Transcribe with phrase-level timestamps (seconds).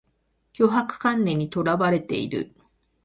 [0.53, 2.55] 強迫観念にとらわれる